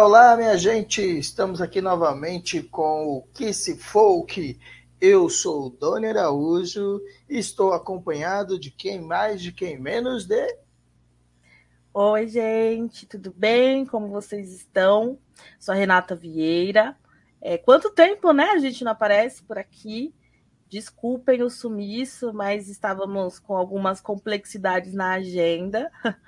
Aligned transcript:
Olá, 0.00 0.36
minha 0.36 0.56
gente! 0.56 1.02
Estamos 1.02 1.60
aqui 1.60 1.80
novamente 1.80 2.62
com 2.62 3.16
o 3.16 3.22
Kiss 3.34 3.76
Folk. 3.78 4.56
Eu 5.00 5.28
sou 5.28 5.66
o 5.66 5.70
Doni 5.70 6.06
Araújo 6.06 7.02
e 7.28 7.36
estou 7.36 7.72
acompanhado 7.72 8.60
de 8.60 8.70
quem 8.70 9.00
mais, 9.00 9.42
de 9.42 9.50
quem 9.50 9.76
menos 9.76 10.24
de. 10.24 10.56
Oi, 11.92 12.28
gente, 12.28 13.06
tudo 13.06 13.34
bem? 13.36 13.84
Como 13.84 14.06
vocês 14.06 14.52
estão? 14.52 15.18
Sou 15.58 15.74
a 15.74 15.76
Renata 15.76 16.14
Vieira. 16.14 16.96
É, 17.40 17.58
quanto 17.58 17.90
tempo, 17.90 18.32
né? 18.32 18.50
A 18.50 18.58
gente 18.58 18.84
não 18.84 18.92
aparece 18.92 19.42
por 19.42 19.58
aqui. 19.58 20.14
Desculpem 20.68 21.42
o 21.42 21.50
sumiço, 21.50 22.32
mas 22.32 22.68
estávamos 22.68 23.40
com 23.40 23.56
algumas 23.56 24.00
complexidades 24.00 24.94
na 24.94 25.14
agenda. 25.14 25.90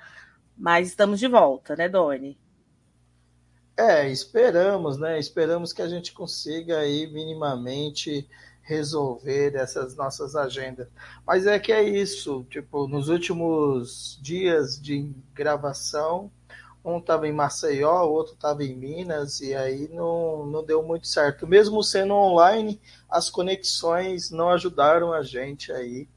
Mas 0.57 0.89
estamos 0.89 1.19
de 1.19 1.27
volta, 1.27 1.75
né, 1.75 1.89
Doni? 1.89 2.37
É, 3.77 4.09
esperamos, 4.09 4.97
né? 4.97 5.19
Esperamos 5.19 5.73
que 5.73 5.81
a 5.81 5.87
gente 5.87 6.11
consiga 6.13 6.79
aí 6.79 7.07
minimamente 7.07 8.27
resolver 8.61 9.55
essas 9.55 9.95
nossas 9.95 10.35
agendas. 10.35 10.87
Mas 11.25 11.47
é 11.47 11.57
que 11.59 11.71
é 11.71 11.83
isso, 11.83 12.45
tipo, 12.49 12.87
nos 12.87 13.09
últimos 13.09 14.19
dias 14.21 14.79
de 14.79 15.11
gravação, 15.33 16.31
um 16.83 16.97
estava 16.97 17.27
em 17.27 17.31
Maceió, 17.33 18.03
o 18.05 18.11
outro 18.11 18.33
estava 18.33 18.63
em 18.63 18.75
Minas, 18.75 19.39
e 19.41 19.53
aí 19.53 19.87
não, 19.93 20.45
não 20.45 20.63
deu 20.63 20.81
muito 20.83 21.07
certo. 21.07 21.47
Mesmo 21.47 21.83
sendo 21.83 22.13
online, 22.13 22.79
as 23.09 23.29
conexões 23.29 24.31
não 24.31 24.49
ajudaram 24.49 25.13
a 25.13 25.21
gente 25.21 25.71
aí 25.71 26.07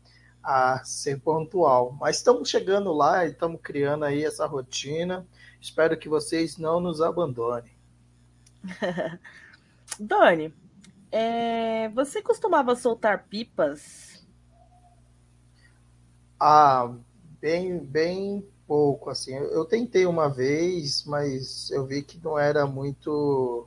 a 0.44 0.84
ser 0.84 1.20
pontual. 1.20 1.96
Mas 1.98 2.18
estamos 2.18 2.50
chegando 2.50 2.92
lá 2.92 3.24
e 3.24 3.30
estamos 3.30 3.60
criando 3.62 4.04
aí 4.04 4.24
essa 4.24 4.46
rotina. 4.46 5.26
Espero 5.60 5.98
que 5.98 6.08
vocês 6.08 6.58
não 6.58 6.78
nos 6.78 7.00
abandonem. 7.00 7.72
Dani, 9.98 10.54
é, 11.10 11.88
você 11.88 12.20
costumava 12.20 12.76
soltar 12.76 13.26
pipas? 13.28 14.26
Ah, 16.38 16.94
bem, 17.40 17.78
bem 17.78 18.46
pouco, 18.66 19.08
assim. 19.08 19.32
Eu 19.32 19.64
tentei 19.64 20.04
uma 20.04 20.28
vez, 20.28 21.04
mas 21.04 21.70
eu 21.70 21.86
vi 21.86 22.02
que 22.02 22.22
não 22.22 22.38
era 22.38 22.66
muito 22.66 23.66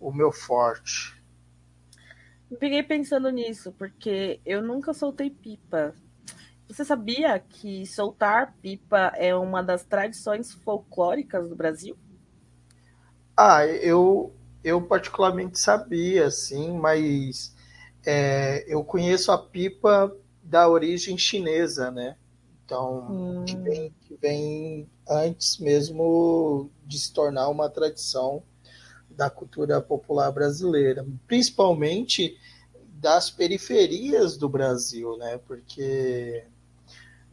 o 0.00 0.12
meu 0.12 0.32
forte. 0.32 1.17
Fiquei 2.48 2.82
pensando 2.82 3.30
nisso, 3.30 3.72
porque 3.72 4.40
eu 4.44 4.62
nunca 4.62 4.94
soltei 4.94 5.30
pipa. 5.30 5.94
Você 6.66 6.84
sabia 6.84 7.38
que 7.38 7.86
soltar 7.86 8.54
pipa 8.60 9.12
é 9.16 9.34
uma 9.34 9.62
das 9.62 9.84
tradições 9.84 10.52
folclóricas 10.52 11.48
do 11.48 11.56
Brasil? 11.56 11.96
Ah, 13.36 13.64
eu, 13.66 14.34
eu 14.64 14.82
particularmente 14.82 15.58
sabia, 15.58 16.30
sim, 16.30 16.72
mas 16.72 17.54
é, 18.04 18.64
eu 18.66 18.82
conheço 18.82 19.30
a 19.30 19.38
pipa 19.38 20.14
da 20.42 20.68
origem 20.68 21.16
chinesa, 21.16 21.90
né? 21.90 22.16
Então, 22.64 23.06
hum. 23.10 23.44
que, 23.46 23.56
vem, 23.56 23.94
que 24.02 24.14
vem 24.16 24.90
antes 25.08 25.58
mesmo 25.58 26.70
de 26.84 26.98
se 26.98 27.12
tornar 27.12 27.48
uma 27.48 27.70
tradição 27.70 28.42
da 29.18 29.28
cultura 29.28 29.80
popular 29.80 30.30
brasileira, 30.30 31.04
principalmente 31.26 32.38
das 33.00 33.28
periferias 33.28 34.36
do 34.36 34.48
Brasil, 34.48 35.16
né? 35.18 35.40
Porque 35.44 36.44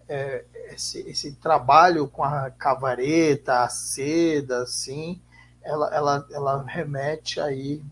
é, 0.10 0.44
esse, 0.72 1.02
esse, 1.02 1.34
trabalho 1.34 2.08
com 2.08 2.24
a 2.24 2.50
cavareta, 2.50 3.64
a 3.64 3.70
seda, 3.70 4.64
assim, 4.64 5.22
ela, 5.62 5.94
ela, 5.94 6.28
ela 6.32 6.64
remete 6.64 7.40
aí 7.40 7.84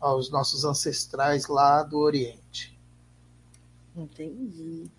aos 0.00 0.30
nossos 0.30 0.64
ancestrais 0.64 1.46
lá 1.46 1.82
do 1.82 1.98
Oriente. 1.98 2.74
Entendi. 3.94 4.90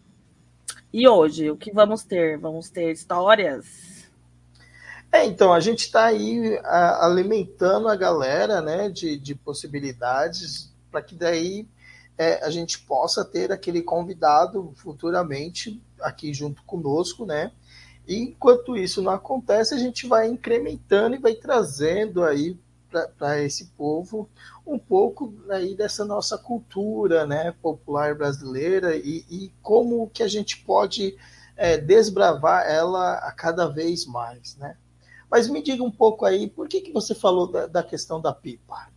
E 0.93 1.07
hoje, 1.07 1.49
o 1.49 1.57
que 1.57 1.71
vamos 1.71 2.03
ter? 2.03 2.37
Vamos 2.37 2.69
ter 2.69 2.91
histórias? 2.91 3.94
É, 5.15 5.23
então, 5.23 5.53
a 5.53 5.61
gente 5.61 5.85
está 5.85 6.07
aí 6.07 6.59
a, 6.61 7.05
alimentando 7.05 7.87
a 7.87 7.95
galera 7.95 8.61
né, 8.61 8.89
de, 8.89 9.17
de 9.17 9.33
possibilidades 9.33 10.75
para 10.91 11.01
que 11.01 11.15
daí 11.15 11.65
é, 12.17 12.43
a 12.43 12.49
gente 12.49 12.79
possa 12.79 13.23
ter 13.23 13.49
aquele 13.49 13.81
convidado 13.81 14.73
futuramente 14.75 15.81
aqui 16.01 16.33
junto 16.33 16.61
conosco, 16.63 17.25
né? 17.25 17.53
E 18.05 18.17
enquanto 18.17 18.75
isso 18.75 19.01
não 19.01 19.13
acontece, 19.13 19.73
a 19.73 19.77
gente 19.77 20.05
vai 20.05 20.27
incrementando 20.27 21.15
e 21.15 21.19
vai 21.19 21.33
trazendo 21.33 22.21
aí 22.21 22.59
para 23.17 23.41
esse 23.41 23.67
povo 23.77 24.29
um 24.67 24.77
pouco 24.77 25.33
aí 25.49 25.77
dessa 25.77 26.03
nossa 26.03 26.37
cultura 26.37 27.25
né, 27.25 27.55
popular 27.61 28.15
brasileira 28.15 28.97
e, 28.97 29.25
e 29.29 29.53
como 29.61 30.09
que 30.09 30.23
a 30.23 30.27
gente 30.27 30.57
pode 30.57 31.15
é, 31.55 31.77
desbravar 31.77 32.69
ela 32.69 33.13
a 33.13 33.31
cada 33.31 33.67
vez 33.67 34.05
mais. 34.05 34.57
Né? 34.57 34.75
Mas 35.29 35.49
me 35.49 35.61
diga 35.61 35.83
um 35.83 35.91
pouco 35.91 36.25
aí, 36.25 36.49
por 36.49 36.67
que, 36.67 36.81
que 36.81 36.91
você 36.91 37.15
falou 37.15 37.51
da, 37.51 37.67
da 37.67 37.83
questão 37.83 38.21
da 38.21 38.33
pipa? 38.33 38.87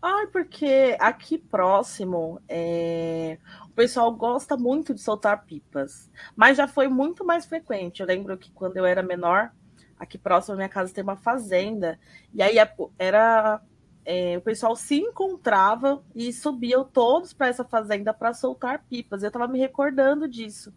Ai, 0.00 0.26
porque 0.28 0.96
aqui 1.00 1.36
próximo 1.36 2.40
é... 2.48 3.38
o 3.64 3.70
pessoal 3.70 4.14
gosta 4.14 4.56
muito 4.56 4.94
de 4.94 5.00
soltar 5.00 5.44
pipas, 5.44 6.10
mas 6.36 6.56
já 6.56 6.68
foi 6.68 6.86
muito 6.86 7.24
mais 7.24 7.44
frequente. 7.44 8.00
Eu 8.00 8.06
lembro 8.06 8.38
que 8.38 8.52
quando 8.52 8.76
eu 8.76 8.84
era 8.84 9.02
menor, 9.02 9.50
aqui 9.98 10.16
próximo 10.18 10.54
da 10.54 10.58
minha 10.58 10.68
casa 10.68 10.92
tem 10.92 11.02
uma 11.02 11.16
fazenda, 11.16 11.98
e 12.32 12.42
aí 12.42 12.56
era. 12.98 13.60
É, 14.08 14.38
o 14.38 14.40
pessoal 14.40 14.76
se 14.76 14.94
encontrava 14.94 16.00
e 16.14 16.32
subiam 16.32 16.84
todos 16.84 17.32
para 17.32 17.48
essa 17.48 17.64
fazenda 17.64 18.14
para 18.14 18.32
soltar 18.32 18.84
pipas. 18.88 19.24
Eu 19.24 19.26
estava 19.26 19.48
me 19.48 19.58
recordando 19.58 20.28
disso. 20.28 20.72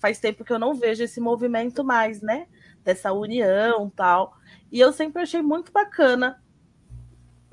Faz 0.00 0.18
tempo 0.18 0.44
que 0.44 0.52
eu 0.52 0.58
não 0.58 0.74
vejo 0.74 1.04
esse 1.04 1.20
movimento 1.20 1.84
mais, 1.84 2.20
né? 2.20 2.48
Dessa 2.84 3.12
união 3.12 3.90
tal. 3.90 4.36
E 4.70 4.78
eu 4.78 4.92
sempre 4.92 5.22
achei 5.22 5.42
muito 5.42 5.72
bacana 5.72 6.40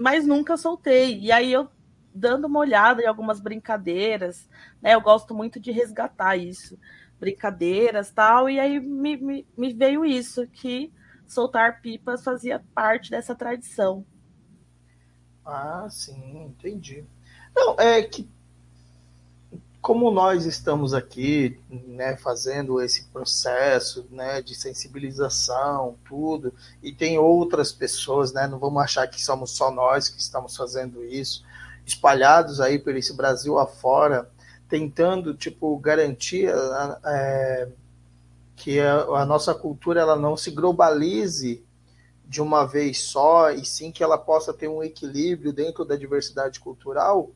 mas 0.01 0.25
nunca 0.25 0.57
soltei. 0.57 1.19
E 1.19 1.31
aí 1.31 1.53
eu 1.53 1.69
dando 2.13 2.45
uma 2.45 2.59
olhada 2.59 3.01
em 3.01 3.05
algumas 3.05 3.39
brincadeiras, 3.39 4.49
né? 4.81 4.95
Eu 4.95 5.01
gosto 5.01 5.33
muito 5.33 5.59
de 5.59 5.71
resgatar 5.71 6.35
isso, 6.35 6.77
brincadeiras 7.19 8.11
tal, 8.11 8.49
e 8.49 8.59
aí 8.59 8.79
me, 8.79 9.15
me, 9.15 9.47
me 9.55 9.73
veio 9.73 10.03
isso, 10.03 10.45
que 10.47 10.91
soltar 11.27 11.81
pipas 11.81 12.23
fazia 12.23 12.61
parte 12.73 13.11
dessa 13.11 13.33
tradição. 13.35 14.03
Ah, 15.45 15.87
sim, 15.89 16.45
entendi. 16.45 17.05
Não, 17.55 17.75
é 17.79 18.01
que 18.01 18.29
como 19.81 20.11
nós 20.11 20.45
estamos 20.45 20.93
aqui, 20.93 21.59
né, 21.69 22.15
fazendo 22.15 22.79
esse 22.79 23.05
processo, 23.05 24.05
né, 24.11 24.39
de 24.39 24.53
sensibilização, 24.53 25.95
tudo, 26.07 26.53
e 26.83 26.93
tem 26.93 27.17
outras 27.17 27.71
pessoas, 27.71 28.31
né, 28.31 28.45
não 28.47 28.59
vamos 28.59 28.83
achar 28.83 29.07
que 29.07 29.19
somos 29.19 29.51
só 29.51 29.71
nós 29.71 30.07
que 30.07 30.21
estamos 30.21 30.55
fazendo 30.55 31.03
isso, 31.03 31.43
espalhados 31.83 32.61
aí 32.61 32.77
por 32.77 32.95
esse 32.95 33.13
Brasil 33.13 33.57
afora, 33.57 34.29
tentando, 34.69 35.33
tipo, 35.33 35.75
garantir 35.79 36.47
é, 37.03 37.67
que 38.55 38.79
a, 38.79 39.01
a 39.01 39.25
nossa 39.25 39.55
cultura 39.55 39.99
ela 39.99 40.15
não 40.15 40.37
se 40.37 40.51
globalize 40.51 41.65
de 42.23 42.39
uma 42.39 42.65
vez 42.65 43.01
só, 43.01 43.49
e 43.49 43.65
sim 43.65 43.91
que 43.91 44.03
ela 44.03 44.17
possa 44.17 44.53
ter 44.53 44.67
um 44.67 44.83
equilíbrio 44.83 45.51
dentro 45.51 45.83
da 45.83 45.95
diversidade 45.95 46.59
cultural, 46.59 47.31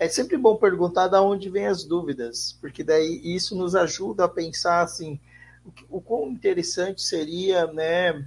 é 0.00 0.08
sempre 0.08 0.38
bom 0.38 0.56
perguntar 0.56 1.08
de 1.08 1.18
onde 1.18 1.50
vêm 1.50 1.66
as 1.66 1.84
dúvidas, 1.84 2.56
porque 2.58 2.82
daí 2.82 3.20
isso 3.22 3.54
nos 3.54 3.76
ajuda 3.76 4.24
a 4.24 4.28
pensar 4.28 4.80
assim, 4.80 5.20
o, 5.62 5.98
o 5.98 6.00
quão 6.00 6.30
interessante 6.30 7.02
seria, 7.02 7.66
né, 7.66 8.26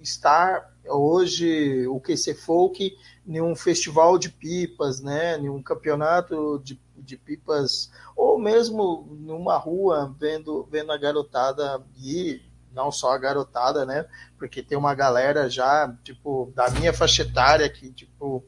estar 0.00 0.74
hoje 0.88 1.86
o 1.88 2.00
QC 2.00 2.32
Folk 2.32 2.96
em 3.26 3.38
um 3.38 3.54
festival 3.54 4.18
de 4.18 4.30
pipas, 4.30 5.02
né, 5.02 5.36
em 5.36 5.50
um 5.50 5.62
campeonato 5.62 6.58
de, 6.64 6.80
de 6.96 7.18
pipas, 7.18 7.92
ou 8.16 8.38
mesmo 8.38 9.06
numa 9.20 9.58
rua 9.58 10.16
vendo, 10.18 10.66
vendo 10.70 10.90
a 10.90 10.96
garotada 10.96 11.84
e 11.98 12.40
não 12.72 12.90
só 12.90 13.12
a 13.12 13.18
garotada, 13.18 13.84
né, 13.84 14.06
porque 14.38 14.62
tem 14.62 14.78
uma 14.78 14.94
galera 14.94 15.50
já, 15.50 15.94
tipo, 16.02 16.50
da 16.54 16.70
minha 16.70 16.94
faixa 16.94 17.24
etária 17.24 17.68
que, 17.68 17.92
tipo, 17.92 18.42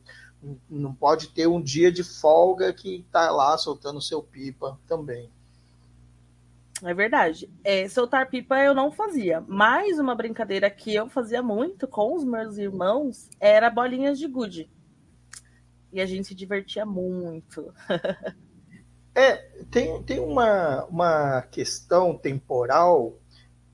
não 0.68 0.94
pode 0.94 1.28
ter 1.28 1.46
um 1.46 1.60
dia 1.60 1.92
de 1.92 2.02
folga 2.02 2.72
que 2.72 3.04
está 3.06 3.30
lá 3.30 3.56
soltando 3.56 4.00
seu 4.00 4.22
pipa 4.22 4.78
também. 4.86 5.30
É 6.82 6.92
verdade. 6.92 7.48
É, 7.62 7.88
soltar 7.88 8.28
pipa 8.28 8.58
eu 8.58 8.74
não 8.74 8.90
fazia. 8.90 9.42
Mas 9.46 9.98
uma 9.98 10.14
brincadeira 10.14 10.68
que 10.68 10.94
eu 10.94 11.08
fazia 11.08 11.42
muito 11.42 11.86
com 11.86 12.14
os 12.14 12.24
meus 12.24 12.56
irmãos 12.58 13.28
era 13.38 13.70
bolinhas 13.70 14.18
de 14.18 14.26
gude. 14.26 14.68
E 15.92 16.00
a 16.00 16.06
gente 16.06 16.28
se 16.28 16.34
divertia 16.34 16.84
muito. 16.84 17.72
é, 19.14 19.36
tem, 19.70 20.02
tem 20.02 20.18
uma, 20.18 20.84
uma 20.86 21.42
questão 21.42 22.16
temporal 22.16 23.16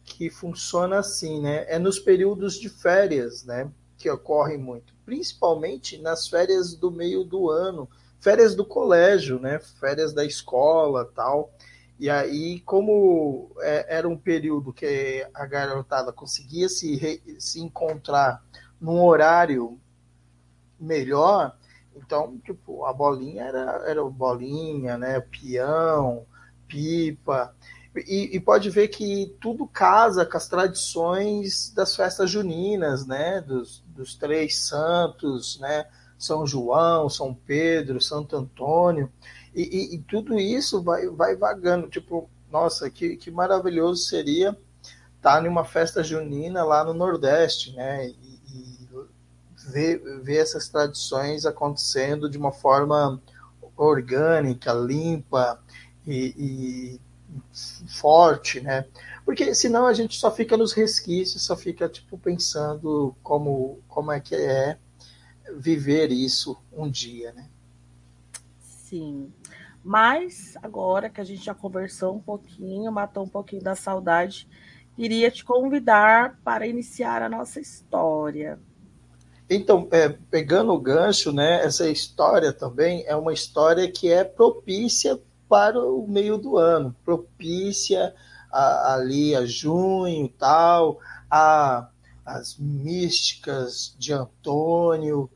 que 0.04 0.28
funciona 0.28 0.98
assim, 0.98 1.40
né? 1.40 1.64
É 1.68 1.78
nos 1.78 1.98
períodos 1.98 2.58
de 2.58 2.68
férias, 2.68 3.44
né? 3.44 3.70
que 3.98 4.08
ocorrem 4.08 4.56
muito, 4.56 4.94
principalmente 5.08 5.96
nas 5.96 6.28
férias 6.28 6.74
do 6.74 6.90
meio 6.90 7.24
do 7.24 7.48
ano, 7.48 7.88
férias 8.20 8.54
do 8.54 8.62
colégio, 8.62 9.40
né? 9.40 9.58
Férias 9.58 10.12
da 10.12 10.22
escola, 10.22 11.10
tal. 11.14 11.50
E 11.98 12.10
aí, 12.10 12.60
como 12.60 13.50
é, 13.60 13.96
era 13.96 14.06
um 14.06 14.18
período 14.18 14.70
que 14.70 15.26
a 15.32 15.46
garotada 15.46 16.12
conseguia 16.12 16.68
se, 16.68 16.94
re, 16.94 17.22
se 17.38 17.58
encontrar 17.58 18.44
num 18.78 19.02
horário 19.02 19.80
melhor, 20.78 21.56
então, 21.96 22.38
tipo, 22.44 22.84
a 22.84 22.92
bolinha 22.92 23.44
era, 23.44 23.84
era 23.86 24.04
bolinha, 24.04 24.98
né? 24.98 25.20
Peão, 25.20 26.26
pipa. 26.68 27.56
E, 27.96 28.36
e, 28.36 28.40
pode 28.40 28.68
ver 28.68 28.88
que 28.88 29.34
tudo 29.40 29.66
casa 29.66 30.26
com 30.26 30.36
as 30.36 30.46
tradições 30.48 31.72
das 31.72 31.96
festas 31.96 32.30
juninas, 32.30 33.06
né? 33.06 33.40
Dos, 33.40 33.82
dos 33.98 34.14
três 34.14 34.56
santos, 34.56 35.58
né? 35.58 35.86
São 36.16 36.46
João, 36.46 37.08
São 37.08 37.34
Pedro, 37.34 38.00
Santo 38.00 38.36
Antônio. 38.36 39.12
E, 39.54 39.62
e, 39.62 39.94
e, 39.96 39.98
tudo 39.98 40.38
isso 40.38 40.82
vai, 40.82 41.08
vai 41.08 41.36
vagando. 41.36 41.88
Tipo, 41.88 42.30
nossa, 42.50 42.88
que, 42.88 43.16
que 43.16 43.30
maravilhoso 43.30 44.04
seria 44.04 44.56
estar 45.16 45.44
em 45.44 45.48
uma 45.48 45.64
festa 45.64 46.02
junina 46.02 46.64
lá 46.64 46.84
no 46.84 46.94
Nordeste, 46.94 47.74
né? 47.74 48.06
E, 48.08 48.40
e 48.54 48.88
ver, 49.68 49.98
ver 50.22 50.38
essas 50.38 50.68
tradições 50.68 51.44
acontecendo 51.44 52.30
de 52.30 52.38
uma 52.38 52.52
forma 52.52 53.20
orgânica, 53.76 54.72
limpa 54.72 55.60
e, 56.06 56.34
e 56.38 57.00
forte, 57.88 58.60
né? 58.60 58.86
Porque 59.28 59.54
senão 59.54 59.86
a 59.86 59.92
gente 59.92 60.18
só 60.18 60.30
fica 60.30 60.56
nos 60.56 60.72
resquícios, 60.72 61.42
só 61.42 61.54
fica 61.54 61.86
tipo 61.86 62.16
pensando 62.16 63.14
como 63.22 63.78
como 63.86 64.10
é 64.10 64.20
que 64.20 64.34
é 64.34 64.78
viver 65.54 66.10
isso 66.10 66.56
um 66.72 66.90
dia, 66.90 67.30
né? 67.34 67.46
Sim. 68.58 69.30
Mas 69.84 70.56
agora 70.62 71.10
que 71.10 71.20
a 71.20 71.24
gente 71.24 71.44
já 71.44 71.54
conversou 71.54 72.16
um 72.16 72.20
pouquinho, 72.20 72.90
matou 72.90 73.22
um 73.22 73.28
pouquinho 73.28 73.62
da 73.62 73.74
saudade, 73.74 74.48
iria 74.96 75.30
te 75.30 75.44
convidar 75.44 76.40
para 76.42 76.66
iniciar 76.66 77.20
a 77.20 77.28
nossa 77.28 77.60
história. 77.60 78.58
Então, 79.50 79.88
é, 79.90 80.08
pegando 80.08 80.72
o 80.72 80.80
gancho, 80.80 81.32
né, 81.32 81.62
essa 81.62 81.86
história 81.86 82.50
também 82.50 83.04
é 83.06 83.14
uma 83.14 83.34
história 83.34 83.92
que 83.92 84.10
é 84.10 84.24
propícia 84.24 85.20
para 85.46 85.78
o 85.78 86.08
meio 86.08 86.38
do 86.38 86.56
ano, 86.56 86.96
propícia 87.04 88.14
a, 88.58 88.94
ali 88.94 89.34
a 89.34 89.44
junho 89.44 90.28
tal, 90.28 91.00
a 91.30 91.88
as 92.24 92.58
místicas 92.58 93.96
de 93.98 94.12
Antônio, 94.12 95.30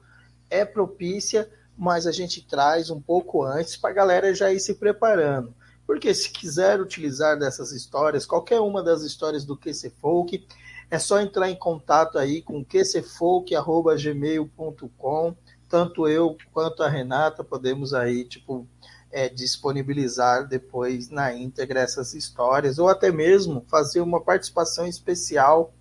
é 0.50 0.62
propícia 0.62 1.48
mas 1.76 2.06
a 2.06 2.12
gente 2.12 2.46
traz 2.46 2.88
um 2.90 3.00
pouco 3.00 3.42
antes 3.42 3.76
para 3.76 3.90
a 3.90 3.94
galera 3.94 4.32
já 4.34 4.52
ir 4.52 4.60
se 4.60 4.74
preparando. 4.74 5.52
Porque 5.86 6.14
se 6.14 6.30
quiser 6.30 6.80
utilizar 6.80 7.36
dessas 7.38 7.72
histórias, 7.72 8.24
qualquer 8.24 8.60
uma 8.60 8.82
das 8.82 9.02
histórias 9.02 9.44
do 9.44 9.54
QC 9.56 9.90
Folk, 10.00 10.46
é 10.90 10.98
só 10.98 11.20
entrar 11.20 11.50
em 11.50 11.56
contato 11.56 12.18
aí 12.18 12.40
com 12.40 12.64
qcfolk.gmail.com. 12.64 15.36
Tanto 15.68 16.06
eu 16.06 16.38
quanto 16.52 16.84
a 16.84 16.88
Renata 16.88 17.42
podemos 17.42 17.92
aí, 17.94 18.24
tipo, 18.24 18.68
é, 19.12 19.28
disponibilizar 19.28 20.48
depois 20.48 21.10
na 21.10 21.32
íntegra 21.34 21.80
essas 21.80 22.14
histórias, 22.14 22.78
ou 22.78 22.88
até 22.88 23.12
mesmo 23.12 23.64
fazer 23.68 24.00
uma 24.00 24.20
participação 24.20 24.86
especial, 24.86 25.74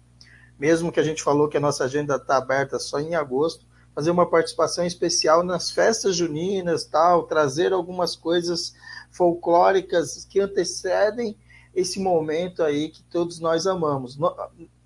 mesmo 0.59 0.91
que 0.91 0.99
a 0.99 1.03
gente 1.03 1.23
falou 1.23 1.47
que 1.47 1.57
a 1.57 1.61
nossa 1.61 1.85
agenda 1.85 2.17
está 2.17 2.37
aberta 2.37 2.77
só 2.77 2.99
em 2.99 3.15
agosto, 3.15 3.65
fazer 3.95 4.11
uma 4.11 4.29
participação 4.29 4.85
especial 4.85 5.43
nas 5.43 5.71
festas 5.71 6.15
juninas, 6.15 6.85
tal, 6.85 7.23
trazer 7.23 7.73
algumas 7.73 8.15
coisas 8.15 8.73
folclóricas 9.11 10.25
que 10.29 10.39
antecedem 10.39 11.37
esse 11.73 11.99
momento 11.99 12.63
aí 12.63 12.89
que 12.89 13.03
todos 13.03 13.39
nós 13.39 13.65
amamos. 13.65 14.17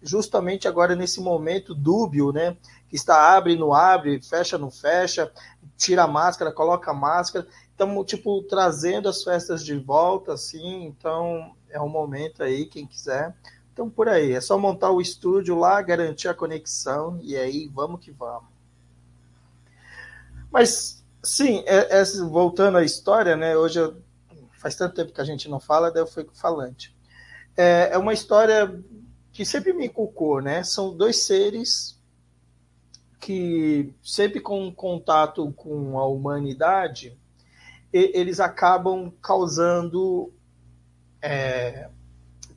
Justamente 0.01 0.68
agora 0.68 0.95
nesse 0.95 1.19
momento 1.19 1.74
dúbio, 1.74 2.31
né? 2.31 2.56
Que 2.88 2.95
está 2.95 3.36
abre, 3.36 3.56
não 3.56 3.74
abre, 3.74 4.21
fecha, 4.21 4.57
não 4.57 4.69
fecha, 4.69 5.31
tira 5.77 6.03
a 6.03 6.07
máscara, 6.07 6.51
coloca 6.51 6.91
a 6.91 6.94
máscara. 6.94 7.48
Estamos, 7.75 8.06
tipo, 8.06 8.42
trazendo 8.44 9.10
as 9.10 9.22
festas 9.22 9.62
de 9.62 9.77
volta, 9.77 10.31
assim. 10.31 10.86
Então, 10.86 11.54
é 11.69 11.81
um 11.81 11.89
momento 11.89 12.42
aí, 12.42 12.66
quem 12.68 12.88
quiser. 12.88 13.36
Então, 13.74 13.89
por 13.89 14.07
aí. 14.07 14.31
É 14.31 14.39
só 14.39 14.57
montar 14.57 14.92
o 14.92 15.01
estúdio 15.01 15.60
lá, 15.60 15.81
garantir 15.81 16.30
a 16.30 16.33
conexão 16.33 17.19
e 17.22 17.36
aí 17.36 17.68
vamos 17.68 18.00
que 18.00 18.12
vamos. 18.12 18.50
Mas, 20.50 21.04
sim, 21.22 21.66
é, 21.66 22.00
é, 22.00 22.04
voltando 22.30 22.77
à 22.77 22.83
história, 22.86 23.36
né? 23.36 23.57
Hoje 23.57 23.81
eu, 23.81 24.01
faz 24.54 24.77
tanto 24.77 24.95
tempo 24.95 25.12
que 25.12 25.19
a 25.19 25.25
gente 25.25 25.50
não 25.50 25.60
fala, 25.60 25.92
daí 25.92 26.01
eu 26.01 26.07
fui 26.07 26.25
falante. 26.33 26.95
É, 27.57 27.89
é 27.92 27.98
uma 27.98 28.13
história 28.13 28.81
que 29.33 29.44
sempre 29.44 29.74
me 29.74 29.88
inculcou, 29.88 30.42
né? 30.42 30.63
São 30.63 30.95
dois 30.95 31.25
seres 31.25 32.00
que 33.19 33.94
sempre 34.01 34.39
com 34.39 34.74
contato 34.74 35.51
com 35.57 36.00
a 36.00 36.07
humanidade, 36.07 37.18
eles 37.95 38.42
acabam 38.42 39.09
causando, 39.21 40.33
é, 41.21 41.89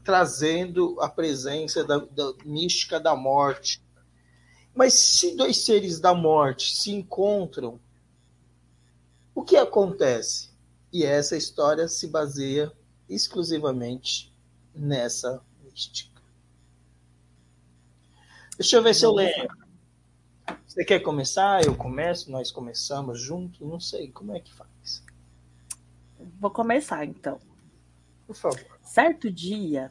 trazendo 0.03 1.01
a 1.01 1.09
presença 1.09 1.85
da, 1.85 1.99
da, 1.99 2.33
mística 2.45 2.99
da 2.99 3.15
morte. 3.15 3.81
Mas 4.75 4.95
se 4.95 5.37
dois 5.37 5.65
seres 5.65 6.01
da 6.01 6.13
morte 6.13 6.75
se 6.77 6.91
encontram, 6.91 7.79
o 9.35 9.45
que 9.45 9.57
acontece? 9.57 10.51
E 10.93 11.05
essa 11.05 11.37
história 11.37 11.87
se 11.87 12.09
baseia 12.09 12.73
exclusivamente 13.09 14.35
nessa 14.75 15.41
mística. 15.63 16.21
Deixa 18.57 18.77
eu 18.77 18.83
ver 18.83 18.95
se 18.95 19.05
eu 19.05 19.13
lembro. 19.13 19.57
Você 20.67 20.85
quer 20.85 21.01
começar? 21.01 21.65
Eu 21.65 21.77
começo? 21.77 22.31
Nós 22.31 22.51
começamos 22.51 23.21
junto? 23.21 23.65
Não 23.65 23.79
sei. 23.79 24.11
Como 24.11 24.35
é 24.35 24.41
que 24.41 24.53
faz? 24.53 25.03
Vou 26.41 26.51
começar 26.51 27.05
então. 27.05 27.39
Por 28.27 28.35
favor. 28.35 28.79
Certo 28.83 29.31
dia, 29.31 29.91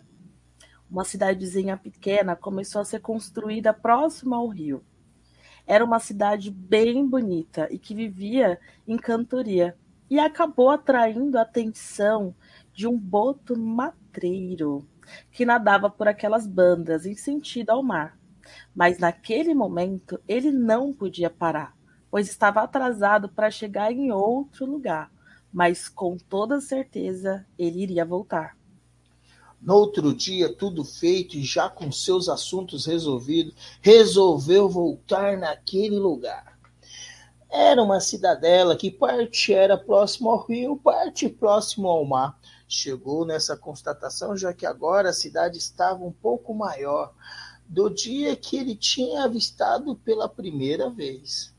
uma 0.89 1.03
cidadezinha 1.03 1.75
pequena 1.77 2.36
começou 2.36 2.81
a 2.81 2.86
ser 2.86 3.00
construída 3.00 3.74
próxima 3.74 4.38
ao 4.38 4.48
rio. 4.48 4.84
Era 5.65 5.84
uma 5.84 6.00
cidade 6.00 6.50
bem 6.50 7.05
bonita 7.05 7.67
e 7.72 7.77
que 7.77 7.93
vivia 7.93 8.60
em 8.88 8.98
cantoria, 8.98 9.77
e 10.10 10.17
acabou 10.17 10.69
atraindo 10.69 11.38
a 11.38 11.41
atenção 11.41 12.34
de 12.74 12.88
um 12.88 12.98
boto 12.98 13.60
matreiro 13.60 14.88
que 15.31 15.46
nadava 15.46 15.89
por 15.89 16.07
aquelas 16.07 16.48
bandas 16.48 17.05
em 17.05 17.15
sentido 17.15 17.72
ao 17.72 17.84
mar. 17.84 18.17
Mas 18.74 18.98
naquele 18.98 19.53
momento 19.53 20.22
ele 20.25 20.51
não 20.51 20.93
podia 20.93 21.29
parar, 21.29 21.75
pois 22.10 22.29
estava 22.29 22.62
atrasado 22.62 23.27
para 23.27 23.51
chegar 23.51 23.91
em 23.91 24.12
outro 24.12 24.65
lugar, 24.65 25.12
mas 25.57 25.89
com 25.89 26.17
toda 26.17 26.61
certeza 26.61 27.43
ele 27.57 27.81
iria 27.81 28.05
voltar. 28.05 28.55
No 29.59 29.73
outro 29.73 30.13
dia, 30.13 30.53
tudo 30.53 30.83
feito 30.83 31.35
e 31.35 31.43
já 31.43 31.67
com 31.67 31.91
seus 31.91 32.29
assuntos 32.29 32.85
resolvidos, 32.85 33.55
resolveu 33.81 34.69
voltar 34.69 35.35
naquele 35.35 35.97
lugar. 35.97 36.59
Era 37.49 37.81
uma 37.81 37.99
cidadela 37.99 38.75
que 38.75 38.91
parte 38.91 39.51
era 39.51 39.75
próximo 39.75 40.29
ao 40.29 40.45
rio, 40.45 40.77
parte 40.77 41.27
próximo 41.27 41.87
ao 41.87 42.05
mar. 42.05 42.39
Chegou 42.67 43.25
nessa 43.25 43.57
constatação, 43.57 44.37
já 44.37 44.53
que 44.53 44.63
agora 44.67 45.09
a 45.09 45.13
cidade 45.13 45.57
estava 45.57 46.05
um 46.05 46.11
pouco 46.11 46.53
maior 46.53 47.11
do 47.67 47.89
dia 47.89 48.35
que 48.35 48.57
ele 48.57 48.75
tinha 48.75 49.23
avistado 49.23 49.95
pela 49.95 50.29
primeira 50.29 50.87
vez 50.87 51.56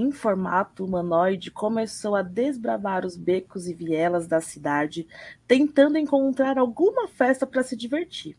em 0.00 0.12
formato 0.12 0.84
humanoide, 0.84 1.50
começou 1.50 2.14
a 2.14 2.22
desbravar 2.22 3.04
os 3.04 3.16
becos 3.16 3.66
e 3.66 3.74
vielas 3.74 4.26
da 4.26 4.40
cidade, 4.40 5.06
tentando 5.46 5.98
encontrar 5.98 6.58
alguma 6.58 7.08
festa 7.08 7.46
para 7.46 7.62
se 7.62 7.76
divertir. 7.76 8.36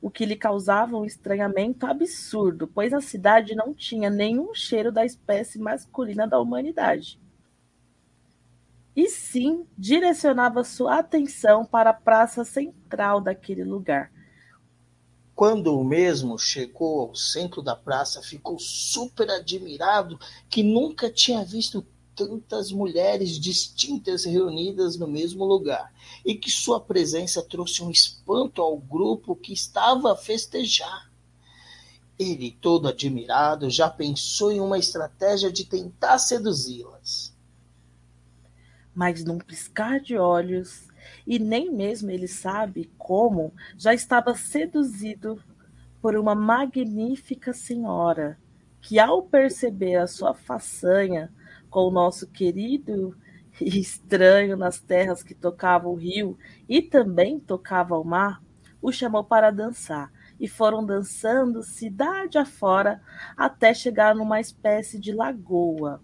O 0.00 0.10
que 0.10 0.26
lhe 0.26 0.36
causava 0.36 0.96
um 0.96 1.04
estranhamento 1.04 1.86
absurdo, 1.86 2.66
pois 2.66 2.92
a 2.92 3.00
cidade 3.00 3.54
não 3.54 3.72
tinha 3.72 4.10
nenhum 4.10 4.54
cheiro 4.54 4.92
da 4.92 5.04
espécie 5.04 5.58
masculina 5.58 6.26
da 6.26 6.38
humanidade. 6.38 7.18
E 8.94 9.08
sim 9.08 9.66
direcionava 9.76 10.64
sua 10.64 10.98
atenção 10.98 11.64
para 11.64 11.90
a 11.90 11.94
praça 11.94 12.44
central 12.44 13.20
daquele 13.20 13.64
lugar, 13.64 14.10
quando 15.36 15.78
o 15.78 15.84
mesmo 15.84 16.38
chegou 16.38 17.02
ao 17.02 17.14
centro 17.14 17.60
da 17.60 17.76
praça, 17.76 18.22
ficou 18.22 18.58
super 18.58 19.30
admirado 19.30 20.18
que 20.48 20.62
nunca 20.62 21.10
tinha 21.10 21.44
visto 21.44 21.86
tantas 22.14 22.72
mulheres 22.72 23.38
distintas 23.38 24.24
reunidas 24.24 24.96
no 24.96 25.06
mesmo 25.06 25.44
lugar 25.44 25.92
e 26.24 26.34
que 26.34 26.50
sua 26.50 26.80
presença 26.80 27.42
trouxe 27.42 27.82
um 27.82 27.90
espanto 27.90 28.62
ao 28.62 28.78
grupo 28.78 29.36
que 29.36 29.52
estava 29.52 30.10
a 30.10 30.16
festejar. 30.16 31.12
Ele, 32.18 32.56
todo 32.58 32.88
admirado, 32.88 33.68
já 33.68 33.90
pensou 33.90 34.50
em 34.50 34.58
uma 34.58 34.78
estratégia 34.78 35.52
de 35.52 35.66
tentar 35.66 36.18
seduzi-las. 36.18 37.36
Mas 38.94 39.22
num 39.22 39.36
piscar 39.36 40.00
de 40.00 40.16
olhos, 40.16 40.88
e 41.26 41.38
nem 41.38 41.70
mesmo 41.72 42.10
ele 42.10 42.28
sabe 42.28 42.90
como, 42.98 43.52
já 43.76 43.92
estava 43.92 44.34
seduzido 44.34 45.42
por 46.00 46.16
uma 46.16 46.34
magnífica 46.34 47.52
senhora, 47.52 48.38
que 48.80 48.98
ao 48.98 49.22
perceber 49.22 49.96
a 49.96 50.06
sua 50.06 50.34
façanha 50.34 51.32
com 51.68 51.80
o 51.80 51.90
nosso 51.90 52.26
querido 52.28 53.16
e 53.60 53.78
estranho 53.78 54.56
nas 54.56 54.80
terras 54.80 55.22
que 55.22 55.34
tocava 55.34 55.88
o 55.88 55.94
rio 55.94 56.38
e 56.68 56.82
também 56.82 57.40
tocava 57.40 57.98
o 57.98 58.04
mar, 58.04 58.42
o 58.80 58.92
chamou 58.92 59.24
para 59.24 59.50
dançar 59.50 60.12
e 60.38 60.46
foram 60.46 60.84
dançando 60.84 61.62
cidade 61.62 62.38
afora 62.38 63.00
até 63.36 63.72
chegar 63.72 64.14
numa 64.14 64.40
espécie 64.40 64.98
de 64.98 65.12
lagoa. 65.12 66.00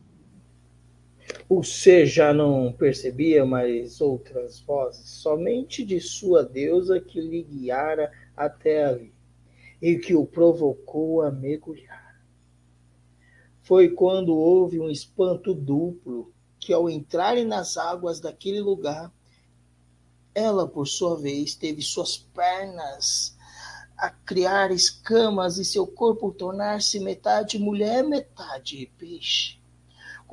Você 1.49 2.07
já 2.07 2.33
não 2.33 2.73
percebia 2.73 3.45
mais 3.45 4.01
outras 4.01 4.61
vozes, 4.61 5.09
somente 5.09 5.85
de 5.85 6.01
sua 6.01 6.43
deusa 6.43 7.01
que 7.01 7.21
lhe 7.21 7.43
guiara 7.43 8.11
até 8.37 8.85
ali 8.85 9.13
e 9.81 9.99
que 9.99 10.15
o 10.15 10.25
provocou 10.25 11.23
a 11.23 11.31
mergulhar. 11.31 12.23
Foi 13.63 13.91
quando 13.91 14.35
houve 14.35 14.81
um 14.81 14.91
espanto 14.91 15.55
duplo 15.55 16.33
que, 16.59 16.73
ao 16.73 16.89
entrarem 16.89 17.45
nas 17.45 17.77
águas 17.77 18.21
daquele 18.21 18.61
lugar, 18.61 19.13
ela, 20.35 20.67
por 20.67 20.87
sua 20.87 21.17
vez, 21.21 21.55
teve 21.55 21.83
suas 21.83 22.17
pernas 22.17 23.37
a 23.97 24.11
criar 24.11 24.73
escamas 24.73 25.59
e 25.59 25.65
seu 25.65 25.87
corpo 25.87 26.33
tornar-se 26.33 26.99
metade 26.99 27.59
mulher, 27.59 28.03
metade 28.03 28.91
peixe, 28.99 29.59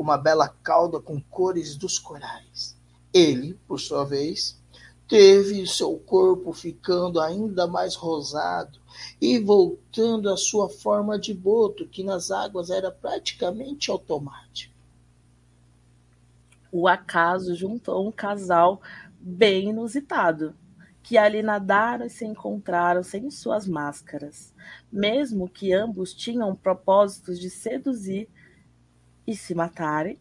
uma 0.02 0.18
bela 0.18 0.48
cauda 0.48 0.98
com 1.02 1.22
cores 1.22 1.76
dos 1.76 2.00
corais. 2.00 2.78
Ele, 3.14 3.60
por 3.68 3.82
sua 3.82 4.06
vez, 4.06 4.58
teve 5.10 5.68
seu 5.68 5.98
corpo 5.98 6.54
ficando 6.54 7.20
ainda 7.20 7.68
mais 7.68 7.96
rosado 7.96 8.80
e 9.20 9.38
voltando 9.40 10.30
à 10.30 10.38
sua 10.38 10.70
forma 10.70 11.20
de 11.20 11.34
boto, 11.34 11.86
que 11.86 12.02
nas 12.02 12.32
águas 12.32 12.70
era 12.70 12.90
praticamente 12.90 13.92
automático. 13.92 14.74
O 16.72 16.88
acaso 16.88 17.54
juntou 17.54 18.08
um 18.08 18.12
casal 18.12 18.82
bem 19.20 19.70
inusitado, 19.70 20.56
que 21.04 21.18
ali 21.18 21.42
nadaram 21.42 22.06
e 22.06 22.10
se 22.10 22.24
encontraram 22.24 23.04
sem 23.04 23.30
suas 23.30 23.68
máscaras, 23.68 24.54
mesmo 24.90 25.50
que 25.50 25.74
ambos 25.74 26.14
tinham 26.14 26.56
propósitos 26.56 27.38
de 27.38 27.50
seduzir 27.50 28.30
e 29.30 29.36
se 29.36 29.54
matarem, 29.54 30.18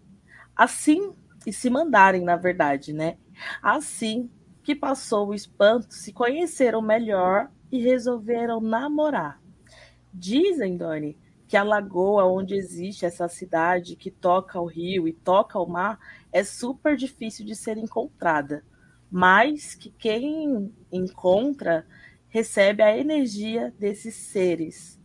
assim 0.55 1.13
e 1.47 1.53
se 1.53 1.71
mandarem, 1.71 2.23
na 2.23 2.37
verdade, 2.37 2.93
né? 2.93 3.17
Assim 3.63 4.31
que 4.63 4.75
passou 4.75 5.29
o 5.29 5.35
espanto, 5.35 5.95
se 5.95 6.13
conheceram 6.13 6.83
melhor 6.83 7.51
e 7.73 7.81
resolveram 7.81 8.61
namorar. 8.61 9.41
Dizem, 10.13 10.77
Doni, 10.77 11.17
que 11.47 11.57
a 11.57 11.63
lagoa 11.63 12.27
onde 12.27 12.55
existe 12.55 13.07
essa 13.07 13.29
cidade 13.29 13.97
que 13.97 14.11
toca 14.11 14.61
o 14.61 14.67
rio 14.67 15.09
e 15.09 15.13
toca 15.13 15.59
o 15.59 15.67
mar 15.67 15.99
é 16.31 16.45
super 16.45 16.97
difícil 16.97 17.47
de 17.47 17.55
ser 17.55 17.79
encontrada 17.79 18.63
mas 19.11 19.75
que 19.75 19.91
quem 19.91 20.73
encontra 20.93 21.87
recebe 22.29 22.83
a 22.83 22.97
energia 22.97 23.75
desses 23.79 24.15
seres, 24.15 25.01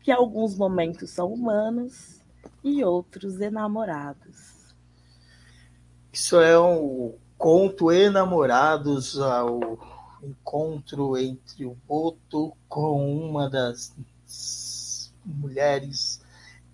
que 0.00 0.12
alguns 0.12 0.56
momentos 0.56 1.10
são 1.10 1.32
humanos 1.32 2.17
e 2.62 2.84
outros 2.84 3.40
enamorados. 3.40 4.74
Isso 6.12 6.40
é 6.40 6.58
um 6.58 7.14
conto 7.36 7.92
enamorados 7.92 9.18
ao 9.18 9.78
encontro 10.22 11.16
entre 11.16 11.64
o 11.64 11.76
Boto 11.86 12.52
com 12.68 13.28
uma 13.28 13.48
das 13.48 13.94
mulheres 15.24 16.20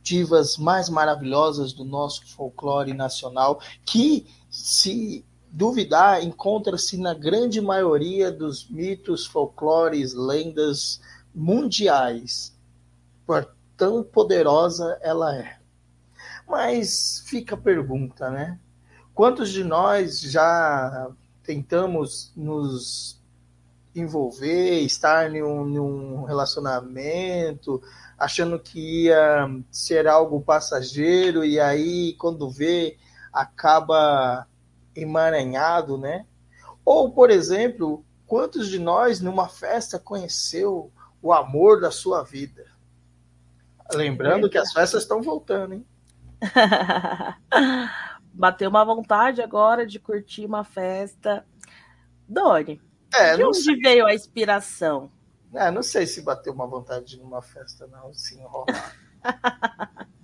divas 0.02 0.56
mais 0.56 0.88
maravilhosas 0.88 1.73
do 1.73 1.85
nosso 1.85 2.26
folclore 2.26 2.92
nacional, 2.92 3.61
que 3.85 4.26
se 4.50 5.25
duvidar, 5.50 6.23
encontra-se 6.23 6.97
na 6.97 7.14
grande 7.14 7.61
maioria 7.61 8.30
dos 8.30 8.68
mitos, 8.68 9.25
folclores, 9.25 10.12
lendas 10.12 11.00
mundiais, 11.35 12.54
tão 13.76 14.02
poderosa 14.02 14.99
ela 15.02 15.35
é. 15.37 15.59
Mas 16.47 17.23
fica 17.26 17.54
a 17.54 17.59
pergunta, 17.59 18.31
né? 18.31 18.59
Quantos 19.14 19.50
de 19.50 19.62
nós 19.62 20.21
já 20.21 21.09
tentamos 21.43 22.33
nos 22.37 23.23
envolver, 23.95 24.81
estar 24.81 25.33
em 25.33 25.43
um, 25.43 26.25
relacionamento, 26.25 27.81
achando 28.19 28.59
que 28.59 29.04
ia 29.04 29.49
ser 29.71 30.09
algo 30.09 30.40
passageiro, 30.40 31.45
e 31.45 31.61
aí, 31.61 32.14
quando 32.14 32.50
vê, 32.50 32.97
acaba 33.33 34.47
emaranhado, 34.97 35.97
né? 35.97 36.26
Ou, 36.85 37.12
por 37.12 37.31
exemplo, 37.31 38.04
quantos 38.26 38.69
de 38.69 38.78
nós 38.78 39.21
numa 39.21 39.49
festa 39.49 39.99
conheceu 39.99 40.90
o 41.23 41.33
amor 41.33 41.81
da 41.81 41.90
sua 41.90 42.23
vida? 42.23 42.74
Lembrando 43.93 44.49
que 44.49 44.59
as 44.59 44.73
festas 44.73 45.03
estão 45.03 45.21
voltando, 45.21 45.75
hein? 45.75 45.87
Bateu 48.33 48.69
uma 48.69 48.85
vontade 48.85 49.43
agora 49.43 49.87
de 49.87 49.99
curtir 49.99 50.45
uma 50.45 50.64
festa. 50.64 51.45
Doni, 52.29 52.81
é, 53.14 53.37
de 53.37 53.45
onde 53.45 53.62
sei. 53.62 53.76
veio 53.76 54.07
a 54.07 54.14
inspiração? 54.14 55.11
É, 55.55 55.71
não 55.71 55.83
sei 55.83 56.07
se 56.07 56.21
bateu 56.21 56.53
uma 56.53 56.67
vontade 56.67 57.07
de 57.07 57.17
ir 57.17 57.21
numa 57.21 57.41
festa, 57.41 57.87
não, 57.87 58.12
se 58.12 58.37
enrolar. 58.37 58.97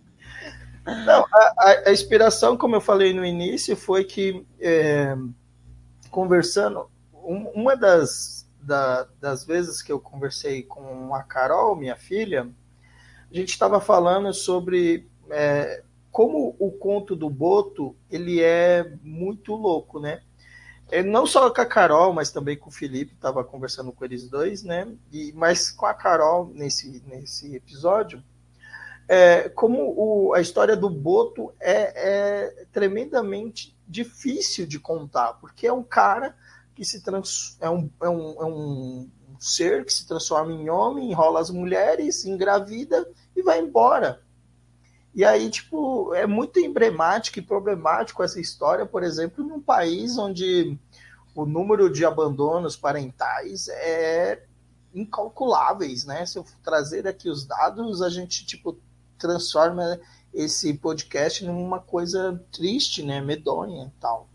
Não, 1.06 1.26
a, 1.30 1.82
a, 1.86 1.92
inspiração, 1.92 2.56
como 2.56 2.74
eu 2.74 2.80
falei 2.80 3.12
no 3.12 3.24
início, 3.24 3.76
foi 3.76 4.02
que 4.02 4.44
é, 4.58 5.14
conversando, 6.10 6.90
um, 7.12 7.48
uma 7.50 7.76
das, 7.76 8.50
da, 8.60 9.06
das 9.20 9.44
vezes 9.44 9.82
que 9.82 9.92
eu 9.92 10.00
conversei 10.00 10.62
com 10.62 11.14
a 11.14 11.22
Carol, 11.22 11.76
minha 11.76 11.96
filha, 11.96 12.50
a 13.30 13.34
gente 13.34 13.50
estava 13.50 13.80
falando 13.80 14.32
sobre 14.32 15.08
é, 15.30 15.82
como 16.10 16.56
o 16.58 16.72
conto 16.72 17.14
do 17.14 17.30
Boto 17.30 17.96
ele 18.10 18.42
é 18.42 18.92
muito 19.02 19.54
louco, 19.54 20.00
né? 20.00 20.22
É, 20.90 21.04
não 21.04 21.24
só 21.24 21.48
com 21.50 21.60
a 21.60 21.66
Carol, 21.66 22.12
mas 22.12 22.32
também 22.32 22.56
com 22.56 22.68
o 22.68 22.72
Felipe, 22.72 23.14
estava 23.14 23.44
conversando 23.44 23.92
com 23.92 24.04
eles 24.04 24.28
dois, 24.28 24.64
né? 24.64 24.92
E, 25.12 25.32
mas 25.34 25.70
com 25.70 25.86
a 25.86 25.94
Carol 25.94 26.50
nesse, 26.52 27.00
nesse 27.06 27.54
episódio, 27.54 28.22
é, 29.06 29.48
como 29.48 29.94
o, 29.96 30.34
a 30.34 30.40
história 30.40 30.76
do 30.76 30.90
Boto 30.90 31.52
é, 31.60 31.92
é, 31.94 32.64
tremendamente 32.72 33.76
difícil 33.86 34.66
de 34.66 34.80
contar, 34.80 35.34
porque 35.34 35.68
é 35.68 35.72
um 35.72 35.82
cara 35.82 36.36
que 36.74 36.84
se 36.84 37.02
trans, 37.02 37.56
é, 37.60 37.70
um, 37.70 37.88
é, 38.02 38.08
um, 38.08 38.42
é 38.42 38.44
um 38.44 39.10
ser 39.38 39.84
que 39.84 39.92
se 39.92 40.06
transforma 40.08 40.52
em 40.52 40.68
homem, 40.68 41.10
enrola 41.10 41.40
as 41.40 41.50
mulheres, 41.50 42.24
engravida 42.24 43.08
e 43.40 43.42
vai 43.42 43.60
embora. 43.60 44.22
E 45.14 45.24
aí, 45.24 45.50
tipo, 45.50 46.14
é 46.14 46.26
muito 46.26 46.60
emblemático 46.60 47.38
e 47.38 47.42
problemático 47.42 48.22
essa 48.22 48.40
história, 48.40 48.86
por 48.86 49.02
exemplo, 49.02 49.44
num 49.44 49.60
país 49.60 50.16
onde 50.16 50.78
o 51.34 51.44
número 51.44 51.90
de 51.90 52.04
abandonos 52.04 52.76
parentais 52.76 53.68
é 53.68 54.44
incalculáveis, 54.94 56.04
né? 56.04 56.24
Se 56.26 56.38
eu 56.38 56.44
trazer 56.62 57.06
aqui 57.08 57.28
os 57.28 57.44
dados, 57.44 58.02
a 58.02 58.08
gente, 58.08 58.46
tipo, 58.46 58.78
transforma 59.18 60.00
esse 60.32 60.74
podcast 60.74 61.44
numa 61.44 61.80
coisa 61.80 62.40
triste, 62.52 63.02
né, 63.02 63.20
medonha 63.20 63.86
e 63.86 64.00
tal. 64.00 64.28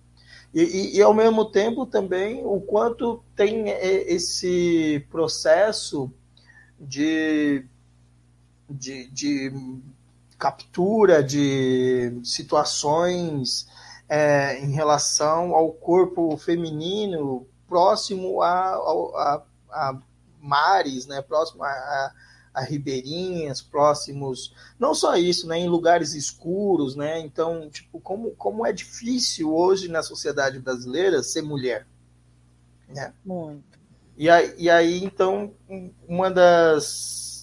E, 0.54 0.62
e, 0.62 0.98
e, 0.98 1.02
ao 1.02 1.14
mesmo 1.14 1.46
tempo 1.46 1.86
também 1.86 2.46
o 2.46 2.62
quanto 2.62 3.24
tem 3.36 3.70
esse 3.70 5.06
processo 5.10 6.10
de, 6.80 7.66
de, 8.70 9.08
de 9.12 9.52
captura 10.38 11.24
de 11.24 12.20
situações 12.24 13.68
é, 14.08 14.60
em 14.60 14.72
relação 14.72 15.54
ao 15.54 15.72
corpo 15.72 16.38
feminino 16.38 17.48
próximo 17.68 18.42
a, 18.42 18.76
a, 18.76 19.44
a 19.72 20.00
mares, 20.40 21.08
né, 21.08 21.22
próximo 21.22 21.64
a, 21.64 22.12
a 22.56 22.62
ribeirinhas 22.62 23.62
próximos, 23.62 24.56
não 24.80 24.96
só 24.96 25.18
isso, 25.18 25.48
né, 25.48 25.60
em 25.60 25.68
lugares 25.68 26.14
escuros, 26.14 26.96
né? 26.96 27.20
Então, 27.20 27.70
tipo, 27.70 28.00
como, 28.00 28.32
como 28.32 28.66
é 28.66 28.72
difícil 28.72 29.54
hoje 29.54 29.90
na 29.90 30.02
sociedade 30.02 30.58
brasileira 30.60 31.22
ser 31.22 31.42
mulher, 31.42 31.86
né? 32.88 33.14
Muito. 33.26 33.76
E 34.18 34.30
aí, 34.30 34.56
e 34.58 34.70
aí 34.70 35.04
então, 35.04 35.54
uma 36.08 36.32
das 36.32 37.35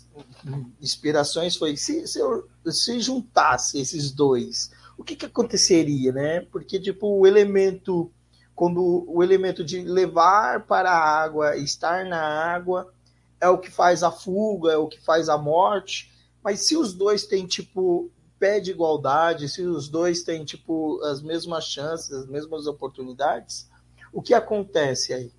inspirações 0.80 1.56
foi 1.56 1.76
se, 1.76 2.06
se, 2.06 2.18
eu, 2.18 2.48
se 2.66 3.00
juntasse 3.00 3.80
esses 3.80 4.10
dois, 4.10 4.70
o 4.96 5.04
que, 5.04 5.16
que 5.16 5.26
aconteceria, 5.26 6.12
né? 6.12 6.40
Porque 6.52 6.78
tipo 6.78 7.06
o 7.06 7.26
elemento 7.26 8.10
quando 8.54 9.04
o 9.08 9.22
elemento 9.22 9.64
de 9.64 9.82
levar 9.82 10.66
para 10.66 10.90
a 10.90 11.22
água, 11.22 11.56
estar 11.56 12.04
na 12.04 12.20
água, 12.20 12.92
é 13.40 13.48
o 13.48 13.58
que 13.58 13.70
faz 13.70 14.02
a 14.02 14.10
fuga, 14.10 14.72
é 14.72 14.76
o 14.76 14.86
que 14.86 15.00
faz 15.00 15.28
a 15.28 15.38
morte. 15.38 16.12
Mas 16.44 16.60
se 16.60 16.76
os 16.76 16.92
dois 16.92 17.26
têm 17.26 17.46
tipo 17.46 18.10
pé 18.38 18.60
de 18.60 18.70
igualdade, 18.70 19.48
se 19.48 19.62
os 19.62 19.88
dois 19.88 20.22
têm 20.22 20.44
tipo 20.44 21.00
as 21.02 21.22
mesmas 21.22 21.64
chances, 21.64 22.12
as 22.12 22.26
mesmas 22.26 22.66
oportunidades, 22.66 23.68
o 24.12 24.20
que 24.20 24.34
acontece 24.34 25.12
aí? 25.12 25.32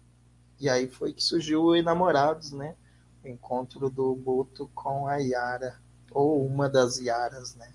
E 0.60 0.68
aí 0.70 0.88
foi 0.88 1.14
que 1.14 1.24
surgiu 1.24 1.64
o 1.64 1.76
Enamorados, 1.76 2.52
né? 2.52 2.76
Encontro 3.24 3.90
do 3.90 4.16
Boto 4.16 4.70
com 4.76 5.08
a 5.08 5.18
Yara, 5.18 5.80
ou 6.12 6.46
uma 6.46 6.70
das 6.70 7.00
Yaras, 7.00 7.56
né? 7.56 7.72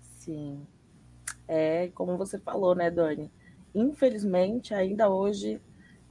Sim. 0.00 0.66
É, 1.46 1.88
como 1.88 2.16
você 2.16 2.38
falou, 2.38 2.74
né, 2.74 2.90
Dani? 2.90 3.30
Infelizmente, 3.74 4.74
ainda 4.74 5.08
hoje 5.08 5.60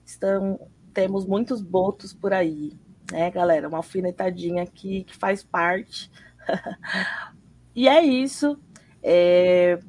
estão, 0.06 0.60
temos 0.94 1.26
muitos 1.26 1.62
botos 1.62 2.14
por 2.14 2.34
aí, 2.34 2.78
né, 3.12 3.32
galera? 3.32 3.68
Uma 3.68 3.78
alfinetadinha 3.78 4.64
aqui 4.64 5.04
que 5.04 5.16
faz 5.16 5.44
parte. 5.44 6.12
e 7.76 7.88
é 7.88 8.02
isso. 8.04 8.60
É, 9.02 9.80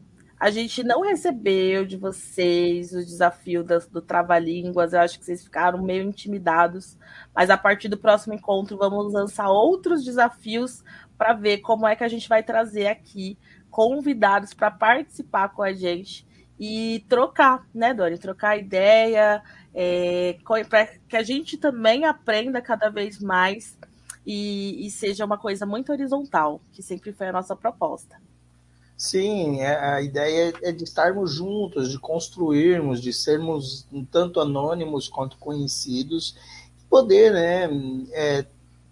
a 0.44 0.50
gente 0.50 0.84
não 0.84 1.00
recebeu 1.00 1.86
de 1.86 1.96
vocês 1.96 2.92
o 2.92 3.02
desafio 3.02 3.64
do, 3.64 4.02
Trava-Línguas. 4.02 4.92
Eu 4.92 5.00
acho 5.00 5.18
que 5.18 5.24
vocês 5.24 5.42
ficaram 5.42 5.82
meio 5.82 6.02
intimidados. 6.02 6.98
Mas 7.34 7.48
a 7.48 7.56
partir 7.56 7.88
do 7.88 7.96
próximo 7.96 8.34
encontro, 8.34 8.76
vamos 8.76 9.10
lançar 9.10 9.48
outros 9.48 10.04
desafios 10.04 10.84
para 11.16 11.32
ver 11.32 11.62
como 11.62 11.88
é 11.88 11.96
que 11.96 12.04
a 12.04 12.08
gente 12.08 12.28
vai 12.28 12.42
trazer 12.42 12.88
aqui 12.88 13.38
convidados 13.70 14.52
para 14.52 14.70
participar 14.70 15.48
com 15.48 15.62
a 15.62 15.72
gente 15.72 16.26
e 16.60 17.02
trocar, 17.08 17.66
né, 17.74 17.94
Dori? 17.94 18.18
Trocar 18.18 18.58
ideia, 18.58 19.42
é, 19.72 20.36
para 20.68 20.88
que 21.08 21.16
a 21.16 21.22
gente 21.22 21.56
também 21.56 22.04
aprenda 22.04 22.60
cada 22.60 22.90
vez 22.90 23.18
mais 23.18 23.78
e, 24.26 24.86
e 24.86 24.90
seja 24.90 25.24
uma 25.24 25.38
coisa 25.38 25.64
muito 25.64 25.90
horizontal, 25.90 26.60
que 26.70 26.82
sempre 26.82 27.14
foi 27.14 27.28
a 27.28 27.32
nossa 27.32 27.56
proposta. 27.56 28.22
Sim, 29.04 29.60
é, 29.60 29.76
a 29.76 30.00
ideia 30.00 30.54
é 30.62 30.72
de 30.72 30.82
estarmos 30.82 31.30
juntos, 31.30 31.90
de 31.90 31.98
construirmos, 31.98 33.02
de 33.02 33.12
sermos 33.12 33.86
tanto 34.10 34.40
anônimos 34.40 35.08
quanto 35.08 35.36
conhecidos, 35.36 36.34
poder 36.88 37.30
né, 37.30 37.68
é, 38.12 38.46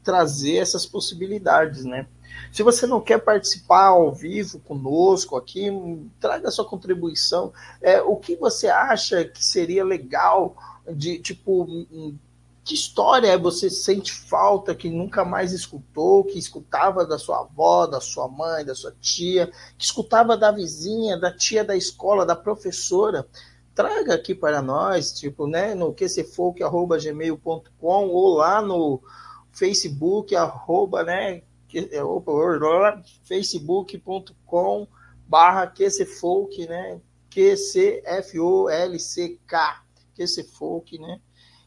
trazer 0.04 0.58
essas 0.58 0.84
possibilidades, 0.84 1.86
né? 1.86 2.06
Se 2.52 2.62
você 2.62 2.86
não 2.86 3.00
quer 3.00 3.20
participar 3.20 3.86
ao 3.86 4.12
vivo 4.12 4.58
conosco 4.60 5.34
aqui, 5.34 5.70
traga 6.20 6.50
sua 6.50 6.66
contribuição. 6.66 7.50
É, 7.80 8.02
o 8.02 8.16
que 8.16 8.36
você 8.36 8.68
acha 8.68 9.24
que 9.24 9.42
seria 9.42 9.82
legal 9.82 10.54
de 10.94 11.20
tipo 11.20 11.66
que 12.64 12.74
história 12.74 13.36
você 13.36 13.68
sente 13.68 14.12
falta 14.12 14.72
que 14.74 14.88
nunca 14.88 15.22
mais 15.24 15.52
escutou, 15.52 16.24
que 16.24 16.38
escutava 16.38 17.04
da 17.04 17.18
sua 17.18 17.40
avó, 17.40 17.86
da 17.86 18.00
sua 18.00 18.28
mãe, 18.28 18.64
da 18.64 18.74
sua 18.74 18.94
tia, 19.00 19.50
que 19.76 19.84
escutava 19.84 20.36
da 20.36 20.52
vizinha, 20.52 21.18
da 21.18 21.34
tia 21.34 21.64
da 21.64 21.76
escola, 21.76 22.24
da 22.24 22.36
professora? 22.36 23.26
Traga 23.74 24.14
aqui 24.14 24.32
para 24.34 24.62
nós, 24.62 25.12
tipo, 25.12 25.48
né, 25.48 25.74
no 25.74 25.92
qcfolk@gmail.com 25.92 28.08
ou 28.08 28.34
lá 28.34 28.62
no 28.62 29.02
Facebook, 29.50 30.36
arroba, 30.36 31.02
né, 31.02 31.42
facebook.com 33.24 34.86
barra 35.26 35.66
qcfolk, 35.66 36.66
né, 36.66 37.00
Q-C-F-O-L-C-K, 37.30 38.22
qcfolk, 40.14 40.98
né, 40.98 41.18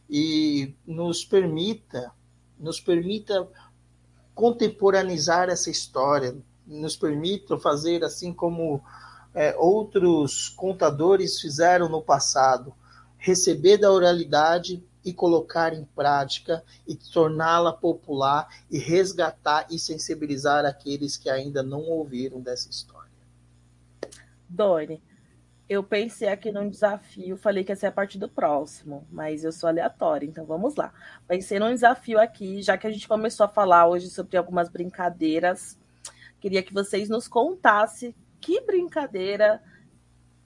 e 0.10 0.74
nos 0.86 1.26
permita, 1.26 2.12
nos 2.60 2.80
permita 2.80 3.48
contemporaneizar 4.34 5.50
essa 5.50 5.70
história, 5.70 6.36
nos 6.66 6.96
permita 6.96 7.58
fazer 7.58 8.04
assim 8.04 8.34
como 8.34 8.82
é, 9.34 9.56
outros 9.58 10.50
contadores 10.50 11.40
fizeram 11.40 11.90
no 11.90 12.02
passado, 12.02 12.74
receber 13.18 13.78
da 13.78 13.92
oralidade 13.92 14.84
e 15.04 15.14
colocar 15.14 15.74
em 15.74 15.86
prática 15.96 16.64
e 16.88 16.96
torná-la 16.96 17.72
popular 17.72 18.48
e 18.72 18.80
resgatar 18.80 19.68
e 19.70 19.78
sensibilizar 19.78 20.66
aqueles 20.66 21.16
que 21.16 21.30
ainda 21.30 21.62
não 21.62 21.82
ouviram 21.82 22.42
dessa 22.42 22.70
história. 22.70 23.06
Doni, 24.50 25.02
eu 25.68 25.84
pensei 25.84 26.28
aqui 26.28 26.52
num 26.52 26.70
desafio, 26.70 27.38
falei 27.38 27.64
que 27.64 27.72
ia 27.72 27.76
ser 27.76 27.88
a 27.88 27.92
partir 27.92 28.20
do 28.20 28.30
próximo, 28.30 29.08
mas 29.12 29.44
eu 29.44 29.52
sou 29.52 29.68
aleatória, 29.68 30.26
então 30.26 30.46
vamos 30.46 30.76
lá. 30.76 30.94
Pensei 31.28 31.60
num 31.60 31.74
desafio 31.74 32.20
aqui, 32.20 32.62
já 32.62 32.78
que 32.78 32.86
a 32.86 32.92
gente 32.92 33.08
começou 33.08 33.46
a 33.46 33.50
falar 33.50 33.88
hoje 33.88 34.10
sobre 34.10 34.38
algumas 34.38 34.70
brincadeiras, 34.70 35.78
queria 36.40 36.62
que 36.62 36.74
vocês 36.74 37.10
nos 37.10 37.28
contassem 37.28 38.14
que 38.40 38.62
brincadeira 38.62 39.62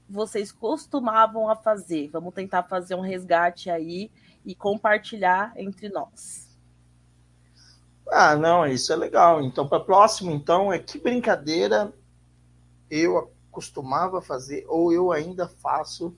vocês 0.10 0.54
costumavam 0.54 1.50
a 1.50 1.56
fazer. 1.56 2.08
Vamos 2.08 2.34
tentar 2.34 2.64
fazer 2.64 2.96
um 2.96 3.02
resgate 3.02 3.70
aí 3.70 4.10
e 4.46 4.56
compartilhar 4.56 5.52
entre 5.58 5.90
nós. 5.90 6.58
Ah, 8.10 8.36
não, 8.36 8.66
isso 8.66 8.92
é 8.92 8.96
legal. 8.96 9.44
Então, 9.44 9.68
para 9.68 9.82
próximo, 9.82 10.32
então, 10.32 10.72
é 10.72 10.80
que 10.80 10.98
brincadeira 10.98 11.94
eu 12.90 13.32
costumava 13.60 14.22
fazer 14.22 14.64
ou 14.70 14.94
eu 14.94 15.12
ainda 15.12 15.46
faço 15.46 16.16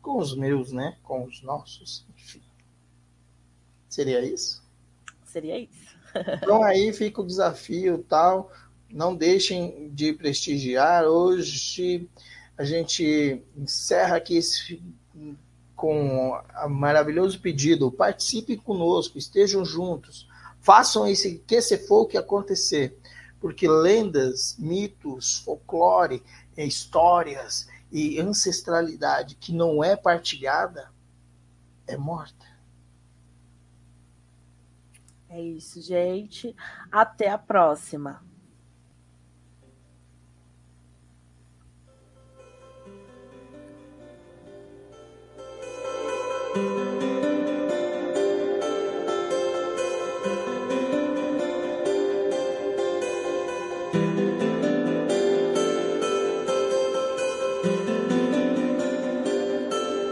com 0.00 0.16
os 0.16 0.34
meus, 0.34 0.72
né? 0.72 0.96
Com 1.02 1.26
os 1.26 1.42
nossos, 1.42 2.06
enfim. 2.16 2.40
Seria 3.90 4.24
isso? 4.24 4.64
Seria 5.26 5.58
isso. 5.58 5.94
então 6.42 6.62
aí 6.62 6.90
fica 6.94 7.20
o 7.20 7.26
desafio 7.26 8.02
tal. 8.08 8.50
Não 8.90 9.14
deixem 9.14 9.90
de 9.90 10.14
prestigiar. 10.14 11.04
Hoje 11.04 12.08
a 12.56 12.64
gente 12.64 13.42
encerra 13.54 14.16
aqui 14.16 14.38
esse, 14.38 14.82
com 15.76 16.30
o 16.30 16.68
maravilhoso 16.70 17.38
pedido. 17.38 17.92
Participem 17.92 18.56
conosco, 18.56 19.18
estejam 19.18 19.62
juntos. 19.62 20.26
Façam 20.58 21.06
esse 21.06 21.38
que 21.46 21.60
se 21.60 21.76
for 21.86 22.02
o 22.02 22.06
que 22.06 22.16
acontecer. 22.16 22.96
Porque 23.38 23.68
lendas, 23.68 24.56
mitos, 24.58 25.40
folclore, 25.40 26.22
histórias 26.56 27.68
e 27.90 28.18
ancestralidade 28.20 29.34
que 29.36 29.52
não 29.52 29.82
é 29.82 29.96
partilhada 29.96 30.90
é 31.86 31.96
morta. 31.96 32.46
É 35.28 35.40
isso, 35.40 35.80
gente. 35.80 36.54
Até 36.90 37.30
a 37.30 37.38
próxima. 37.38 38.22